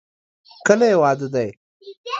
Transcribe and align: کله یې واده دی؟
کله 0.67 0.85
یې 0.91 0.97
واده 1.01 1.27
دی؟ 1.33 1.49